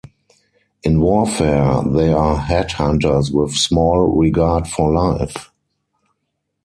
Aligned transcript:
In 0.81 0.99
warfare 0.99 1.83
they 1.83 2.11
are 2.11 2.35
headhunters 2.39 3.31
with 3.31 3.53
small 3.53 4.07
regard 4.17 4.67
for 4.67 4.91
life. 4.91 5.51